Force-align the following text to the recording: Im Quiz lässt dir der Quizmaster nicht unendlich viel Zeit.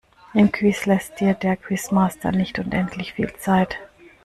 Im 0.33 0.51
Quiz 0.51 0.87
lässt 0.87 1.19
dir 1.19 1.35
der 1.35 1.55
Quizmaster 1.55 2.31
nicht 2.31 2.57
unendlich 2.57 3.13
viel 3.13 3.31
Zeit. 3.37 3.77